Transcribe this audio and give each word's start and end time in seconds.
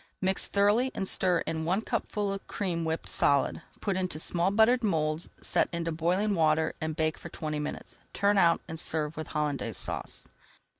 Mix 0.19 0.47
thoroughly 0.47 0.91
and 0.95 1.07
stir 1.07 1.41
in 1.41 1.63
one 1.63 1.81
cupful 1.81 2.33
of 2.33 2.47
cream 2.47 2.83
whipped 2.85 3.07
solid. 3.07 3.61
Put 3.81 3.95
into 3.95 4.17
small 4.19 4.49
buttered 4.49 4.83
moulds, 4.83 5.29
set 5.41 5.69
into 5.71 5.91
boiling 5.91 6.33
water, 6.33 6.73
and 6.81 6.95
bake 6.95 7.19
for 7.19 7.29
twenty 7.29 7.59
minutes. 7.59 7.99
Turn 8.11 8.39
out 8.39 8.61
and 8.67 8.79
serve 8.79 9.15
with 9.15 9.27
Hollandaise 9.27 9.77
Sauce. 9.77 10.27